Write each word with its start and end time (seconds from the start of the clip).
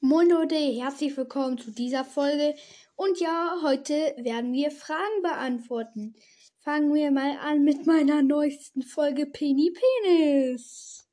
Moin 0.00 0.30
Leute, 0.30 0.54
herzlich 0.54 1.16
willkommen 1.16 1.58
zu 1.58 1.72
dieser 1.72 2.04
Folge. 2.04 2.54
Und 2.94 3.18
ja, 3.18 3.58
heute 3.64 4.14
werden 4.16 4.52
wir 4.52 4.70
Fragen 4.70 5.22
beantworten. 5.22 6.14
Fangen 6.60 6.94
wir 6.94 7.10
mal 7.10 7.36
an 7.38 7.64
mit 7.64 7.84
meiner 7.84 8.22
neuesten 8.22 8.82
Folge 8.82 9.26
Penny 9.26 9.72
Penis. 9.72 11.04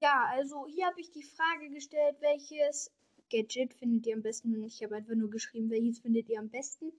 Ja, 0.00 0.24
also 0.30 0.66
hier 0.66 0.86
habe 0.86 1.02
ich 1.02 1.10
die 1.10 1.22
Frage 1.22 1.68
gestellt, 1.68 2.16
welches 2.20 2.90
Gadget 3.30 3.74
findet 3.74 4.06
ihr 4.06 4.14
am 4.14 4.22
besten? 4.22 4.64
Ich 4.64 4.82
habe 4.82 4.96
einfach 4.96 5.14
nur 5.14 5.28
geschrieben, 5.28 5.68
welches 5.68 5.98
findet 5.98 6.30
ihr 6.30 6.38
am 6.38 6.48
besten. 6.48 6.94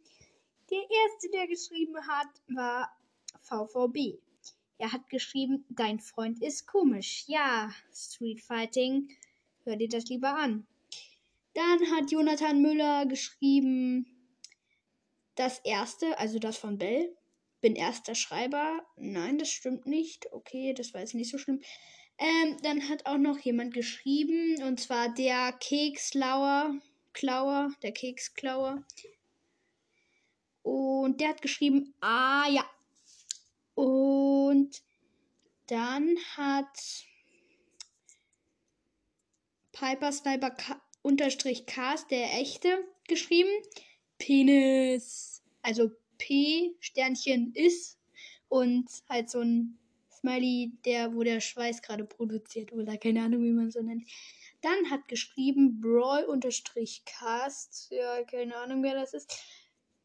Der 0.69 0.77
erste, 0.77 1.31
der 1.31 1.47
geschrieben 1.47 1.95
hat, 2.07 2.29
war 2.49 2.95
VVB. 3.41 4.19
Er 4.77 4.91
hat 4.91 5.09
geschrieben, 5.09 5.65
dein 5.69 5.99
Freund 5.99 6.39
ist 6.43 6.67
komisch. 6.67 7.23
Ja, 7.25 7.71
Street 7.91 8.41
Fighting 8.41 9.09
Hör 9.63 9.75
dir 9.77 9.89
das 9.89 10.05
lieber 10.05 10.35
an. 10.35 10.67
Dann 11.53 11.91
hat 11.91 12.11
Jonathan 12.11 12.61
Müller 12.61 13.05
geschrieben, 13.05 14.05
das 15.35 15.59
erste, 15.59 16.17
also 16.19 16.39
das 16.39 16.57
von 16.57 16.77
Bell. 16.77 17.15
Bin 17.61 17.75
erster 17.75 18.13
Schreiber. 18.13 18.85
Nein, 18.97 19.37
das 19.37 19.49
stimmt 19.49 19.85
nicht. 19.85 20.31
Okay, 20.33 20.73
das 20.73 20.93
war 20.93 21.01
jetzt 21.01 21.13
nicht 21.13 21.31
so 21.31 21.37
schlimm. 21.37 21.61
Ähm, 22.17 22.57
dann 22.61 22.89
hat 22.89 23.05
auch 23.05 23.17
noch 23.17 23.39
jemand 23.39 23.73
geschrieben, 23.73 24.61
und 24.63 24.79
zwar 24.79 25.13
der 25.13 25.53
Kekslauer, 25.53 26.77
Klauer, 27.13 27.71
der 27.81 27.91
Keksklauer. 27.91 28.83
Und 30.61 31.21
der 31.21 31.29
hat 31.29 31.41
geschrieben, 31.41 31.93
ah 32.01 32.47
ja. 32.49 32.65
Und 33.75 34.81
dann 35.67 36.15
hat 36.35 37.05
Piper 39.73 40.11
Sniper 40.11 40.55
unterstrich 41.01 41.65
Cast, 41.65 42.09
der 42.11 42.33
echte, 42.39 42.87
geschrieben. 43.07 43.51
Penis. 44.17 45.43
Also 45.61 45.91
P 46.17 46.75
Sternchen 46.79 47.53
ist 47.53 47.97
und 48.47 48.87
halt 49.09 49.29
so 49.29 49.41
ein 49.41 49.77
Smiley, 50.11 50.71
der, 50.85 51.13
wo 51.13 51.23
der 51.23 51.41
Schweiß 51.41 51.81
gerade 51.81 52.05
produziert 52.05 52.71
oder 52.71 52.97
keine 52.97 53.23
Ahnung, 53.23 53.43
wie 53.43 53.51
man 53.51 53.71
so 53.71 53.81
nennt. 53.81 54.07
Dann 54.61 54.89
hat 54.89 55.07
geschrieben 55.09 55.81
Brawl 55.81 56.23
unterstrich 56.23 57.03
Cast. 57.05 57.91
Ja, 57.91 58.23
keine 58.23 58.55
Ahnung, 58.55 58.83
wer 58.83 58.93
das 58.93 59.13
ist. 59.13 59.37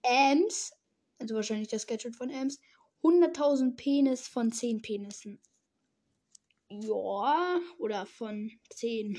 Ams, 0.02 0.72
also 1.18 1.36
wahrscheinlich 1.36 1.68
das 1.68 1.86
Gadget 1.86 2.16
von 2.16 2.32
Ams. 2.32 2.58
100.000 3.02 3.76
Penis 3.76 4.26
von 4.26 4.50
10 4.50 4.82
Penissen. 4.82 5.38
Ja, 6.70 7.60
oder 7.78 8.06
von 8.06 8.50
10. 8.70 9.16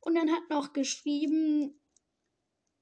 Und 0.00 0.14
dann 0.14 0.30
hat 0.30 0.48
noch 0.50 0.72
geschrieben, 0.72 1.80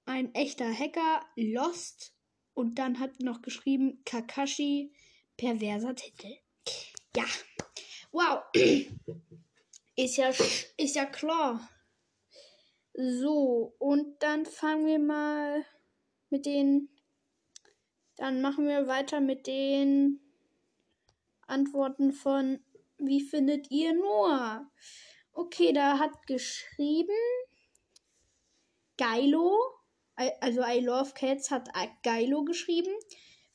ein 0.04 0.34
echter 0.34 0.72
Hacker, 0.72 1.24
Lost. 1.36 2.14
Und 2.54 2.78
dann 2.78 2.98
hat 2.98 3.20
noch 3.20 3.42
geschrieben, 3.42 4.02
Kakashi, 4.04 4.92
perverser 5.36 5.94
Titel. 5.94 6.36
Ja. 7.16 7.24
Wow. 8.12 8.42
Ist 9.96 10.16
ja, 10.16 10.28
ist 10.76 10.94
ja 10.94 11.06
klar. 11.06 11.68
So, 12.94 13.74
und 13.80 14.22
dann 14.22 14.46
fangen 14.46 14.86
wir 14.86 15.00
mal 15.00 15.64
mit 16.30 16.46
den. 16.46 16.88
Dann 18.14 18.40
machen 18.40 18.68
wir 18.68 18.86
weiter 18.86 19.20
mit 19.20 19.48
den 19.48 20.20
Antworten 21.48 22.12
von 22.12 22.60
Wie 22.98 23.20
findet 23.20 23.72
ihr 23.72 23.92
Noah? 23.92 24.70
Okay, 25.40 25.72
da 25.72 26.00
hat 26.00 26.26
geschrieben 26.26 27.14
Geilo, 28.96 29.56
also 30.16 30.62
I 30.64 30.80
Love 30.80 31.12
Cats 31.14 31.52
hat 31.52 31.68
Geilo 32.02 32.42
geschrieben. 32.42 32.90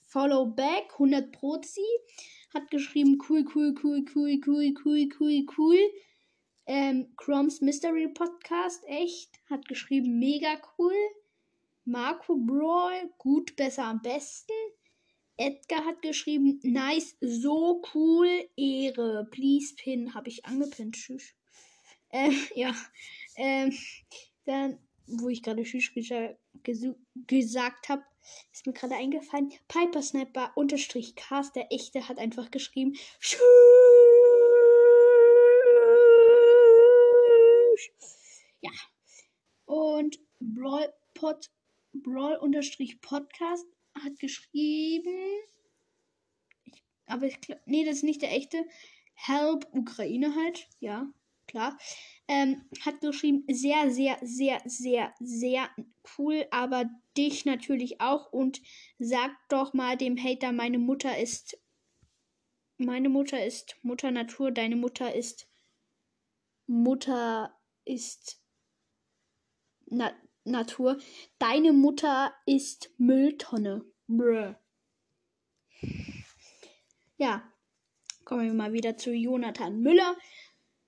Follow 0.06 0.46
Back 0.46 0.94
100 0.94 1.34
Prozi 1.34 1.86
hat 2.54 2.72
geschrieben 2.72 3.18
cool, 3.28 3.44
cool, 3.54 3.76
cool, 3.84 4.06
cool, 4.16 4.40
cool, 4.46 4.74
cool, 4.82 5.10
cool, 5.20 5.46
cool. 5.58 5.78
Ähm, 6.68 7.14
Chroms 7.18 7.60
Mystery 7.60 8.08
Podcast, 8.08 8.86
echt, 8.86 9.32
hat 9.50 9.68
geschrieben 9.68 10.20
mega 10.20 10.62
cool. 10.78 10.96
Marco 11.84 12.38
Brawl, 12.38 13.14
gut, 13.18 13.58
besser, 13.58 13.84
am 13.84 14.02
besten. 14.02 14.54
Edgar 15.36 15.84
hat 15.84 16.02
geschrieben, 16.02 16.62
nice, 16.64 17.18
so 17.20 17.82
cool, 17.94 18.48
Ehre. 18.56 19.28
Please 19.30 19.76
pin, 19.76 20.14
habe 20.14 20.30
ich 20.30 20.46
angepinnt. 20.46 20.96
Tschüss. 20.96 21.36
Ähm, 22.14 22.32
ja. 22.56 22.74
Ähm, 23.36 23.78
dann, 24.46 24.80
wo 25.08 25.28
ich 25.28 25.44
gerade 25.44 25.64
Tschüss 25.64 25.92
gesagt 27.28 27.90
habe, 27.90 28.04
ist 28.54 28.66
mir 28.66 28.74
gerade 28.74 28.96
eingefallen. 28.96 29.52
Piper 29.68 30.02
Sniper 30.02 30.54
unterstrich 30.56 31.16
Cast, 31.16 31.56
der 31.56 31.72
echte, 31.74 32.08
hat 32.08 32.20
einfach 32.20 32.52
geschrieben. 32.52 32.94
Tschüss. 33.20 33.42
Ja. 38.62 38.72
Und 39.66 40.20
Brawl 40.40 40.94
Pod, 41.14 41.50
Podcast 43.02 43.66
hat 43.96 44.20
geschrieben. 44.20 45.42
Ich, 46.66 46.84
aber 47.08 47.26
ich 47.26 47.42
glaube, 47.42 47.62
nee, 47.66 47.84
das 47.84 47.98
ist 47.98 48.04
nicht 48.04 48.22
der 48.22 48.32
echte. 48.32 48.66
Help 49.16 49.68
Ukraine 49.74 50.36
halt, 50.36 50.68
ja 50.80 51.12
klar. 51.48 51.78
Ähm, 52.28 52.64
hat 52.82 53.02
geschrieben, 53.02 53.44
sehr, 53.54 53.92
sehr, 53.92 54.18
sehr, 54.22 54.62
sehr, 54.66 55.14
sehr 55.20 55.70
cool, 56.18 56.46
aber 56.52 56.90
dich 57.18 57.46
natürlich 57.46 58.02
auch 58.02 58.32
und 58.32 58.62
sag 59.00 59.32
doch 59.50 59.74
mal 59.74 59.98
dem 59.98 60.18
Hater, 60.18 60.52
meine 60.52 60.80
Mutter 60.80 61.18
ist, 61.18 61.58
meine 62.78 63.10
Mutter 63.10 63.46
ist 63.46 63.78
Mutter 63.82 64.12
Natur, 64.12 64.52
deine 64.52 64.76
Mutter 64.76 65.14
ist, 65.14 65.48
Mutter 66.66 67.54
ist 67.86 68.42
Na 69.86 70.12
Natur, 70.46 70.98
deine 71.40 71.72
Mutter 71.72 72.34
ist 72.46 72.92
Mülltonne. 72.98 73.86
Brr. 74.08 74.60
Ja, 77.18 77.52
kommen 78.26 78.48
wir 78.48 78.54
mal 78.54 78.74
wieder 78.74 78.98
zu 78.98 79.14
Jonathan 79.14 79.80
Müller. 79.82 80.18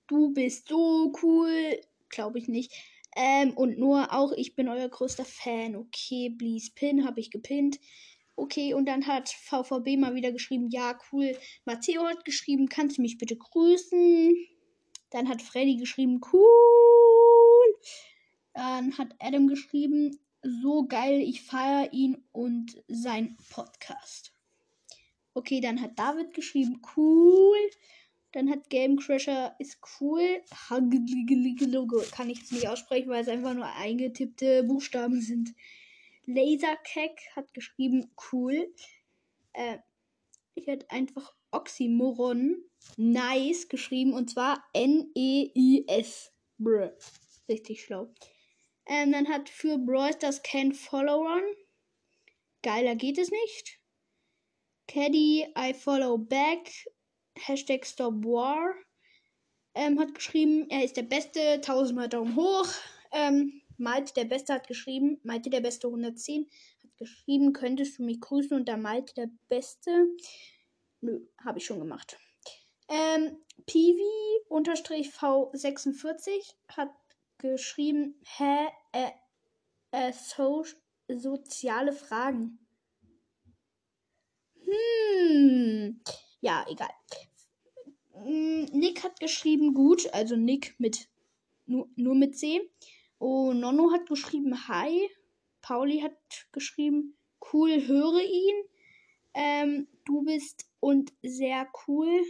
Du 0.08 0.34
bist 0.34 0.68
so 0.68 1.12
cool. 1.24 1.80
Glaube 2.10 2.40
ich 2.40 2.48
nicht. 2.48 2.72
Ähm, 3.16 3.52
und 3.56 3.80
nur 3.80 4.14
auch, 4.14 4.34
ich 4.34 4.56
bin 4.56 4.68
euer 4.68 4.90
größter 4.90 5.26
Fan. 5.26 5.76
Okay, 5.76 6.30
please 6.38 6.72
pin, 6.76 7.06
habe 7.06 7.20
ich 7.20 7.32
gepinnt. 7.32 7.80
Okay, 8.36 8.74
und 8.74 8.86
dann 8.86 9.08
hat 9.08 9.30
VVB 9.30 9.98
mal 9.98 10.14
wieder 10.16 10.34
geschrieben, 10.34 10.70
ja, 10.70 11.00
cool. 11.12 11.38
Matteo 11.64 12.06
hat 12.06 12.26
geschrieben, 12.26 12.68
kannst 12.68 12.98
du 12.98 13.02
mich 13.02 13.18
bitte 13.18 13.38
grüßen? 13.38 14.36
Dann 15.12 15.30
hat 15.30 15.42
Freddy 15.42 15.78
geschrieben, 15.78 16.20
cool. 16.34 16.46
Dann 18.54 18.98
hat 18.98 19.16
Adam 19.20 19.48
geschrieben, 19.48 20.20
so 20.42 20.86
geil, 20.86 21.22
ich 21.22 21.42
feiere 21.42 21.94
ihn 21.94 22.24
und 22.34 22.84
sein 22.88 23.38
Podcast. 23.50 24.34
Okay, 25.34 25.62
dann 25.62 25.82
hat 25.82 25.98
David 25.98 26.34
geschrieben, 26.34 26.82
cool. 26.96 27.58
Dann 28.36 28.50
hat 28.50 28.70
Game 28.70 28.98
Crasher 28.98 29.56
ist 29.60 29.80
cool. 30.02 30.44
Kann 30.68 32.30
ich 32.30 32.40
jetzt 32.40 32.52
nicht 32.52 32.68
aussprechen, 32.68 33.10
weil 33.10 33.22
es 33.22 33.30
einfach 33.30 33.54
nur 33.54 33.66
eingetippte 33.66 34.64
Buchstaben 34.64 35.22
sind. 35.22 35.56
Lasercack 36.26 37.18
hat 37.34 37.54
geschrieben 37.54 38.12
cool. 38.34 38.74
Äh, 39.54 39.78
ich 40.54 40.68
hätte 40.68 40.92
einfach 40.92 41.34
Oxymoron 41.52 42.62
nice 42.98 43.70
geschrieben 43.70 44.12
und 44.12 44.30
zwar 44.30 44.66
N-E-I-S. 44.74 46.34
Brr. 46.58 46.94
Richtig 47.48 47.86
schlau. 47.86 48.14
Ähm, 48.86 49.14
dann 49.14 49.30
hat 49.30 49.48
für 49.48 49.78
Brawl 49.78 50.12
das 50.20 50.44
Can 50.44 50.74
Follow 50.74 51.26
Geiler 52.62 52.98
geht 52.98 53.18
es 53.18 53.32
nicht. 53.32 53.80
Caddy, 54.88 55.48
I 55.58 55.74
follow 55.74 56.18
back. 56.18 56.70
Hashtag 57.38 57.86
Stop 57.86 58.24
War, 58.24 58.74
ähm, 59.74 60.00
hat 60.00 60.16
geschrieben, 60.16 60.70
er 60.70 60.84
ist 60.84 60.98
der 60.98 61.04
Beste, 61.04 61.62
tausendmal 61.62 62.10
Daumen 62.10 62.36
hoch. 62.36 62.68
Ähm, 63.12 63.62
Malte 63.78 64.14
der 64.14 64.26
Beste 64.26 64.54
hat 64.54 64.68
geschrieben, 64.68 65.20
Malte 65.24 65.50
der 65.50 65.62
Beste 65.62 65.88
110 65.88 66.50
hat 66.84 66.98
geschrieben, 66.98 67.54
könntest 67.54 68.00
du 68.00 68.04
mich 68.04 68.20
grüßen 68.22 68.56
und 68.56 68.68
der 68.68 68.78
Malte 68.78 69.16
der 69.16 69.30
Beste. 69.50 70.08
Nö, 71.02 71.26
habe 71.44 71.58
ich 71.60 71.66
schon 71.66 71.80
gemacht. 71.80 72.18
Ähm, 72.88 73.38
Piwi-V46 73.68 76.54
hat 76.70 76.92
geschrieben, 77.38 78.22
hä, 78.38 78.70
äh, 78.94 79.12
äh, 79.92 80.14
so, 80.14 80.64
soziale 81.08 81.92
Fragen. 81.92 82.60
Hm, 84.66 86.02
ja, 86.46 86.64
egal. 86.70 86.92
Mm, 88.24 88.66
Nick 88.72 89.04
hat 89.04 89.20
geschrieben 89.20 89.74
gut, 89.74 90.08
also 90.14 90.36
Nick 90.36 90.76
mit 90.80 91.10
nur, 91.66 91.90
nur 91.96 92.14
mit 92.14 92.38
C. 92.38 92.62
Oh, 93.18 93.52
Nonno 93.52 93.92
hat 93.92 94.08
geschrieben 94.08 94.68
Hi. 94.68 95.10
Pauli 95.62 96.02
hat 96.02 96.14
geschrieben 96.52 97.18
Cool, 97.52 97.88
höre 97.88 98.22
ihn. 98.22 98.56
Ähm, 99.34 99.88
du 100.06 100.24
bist 100.24 100.70
und 100.80 101.14
sehr 101.24 101.68
cool. 101.88 102.24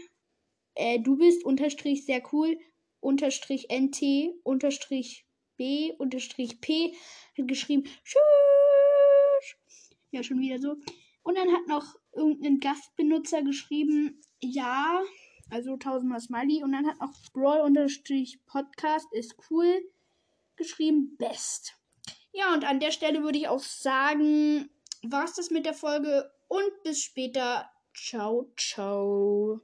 Äh, 0.75 1.00
du 1.00 1.17
bist 1.17 1.44
unterstrich 1.44 2.06
sehr 2.06 2.23
cool. 2.31 2.57
Unterstrich 3.01 3.67
NT 3.69 4.33
unterstrich 4.44 5.25
B 5.57 5.91
unterstrich 5.97 6.62
P 6.62 6.94
hat 7.38 7.47
geschrieben 7.50 7.83
Tschüss. 8.06 8.19
Ja, 10.12 10.23
schon 10.23 10.39
wieder 10.39 10.59
so. 10.59 10.77
Und 11.25 11.36
dann 11.39 11.51
hat 11.51 11.68
noch 11.68 11.95
irgendein 12.13 12.60
Gastbenutzer 12.60 13.42
geschrieben, 13.42 14.22
ja, 14.39 15.01
also 15.50 15.75
tausendmal 15.75 16.19
Smiley. 16.19 16.62
Und 16.63 16.72
dann 16.72 16.86
hat 16.86 17.00
noch 17.00 17.13
Brawl-Podcast 17.33 19.07
ist 19.12 19.36
cool 19.50 19.81
geschrieben, 20.56 21.18
best. 21.18 21.74
Ja, 22.31 22.54
und 22.54 22.63
an 22.63 22.80
der 22.80 22.92
Stelle 22.92 23.24
würde 23.24 23.39
ich 23.39 23.48
auch 23.48 23.60
sagen, 23.60 24.69
war's 25.01 25.33
das 25.33 25.50
mit 25.50 25.66
der 25.66 25.74
Folge 25.74 26.31
und 26.48 26.83
bis 26.83 27.01
später. 27.01 27.72
Ciao, 27.94 28.51
ciao. 28.56 29.62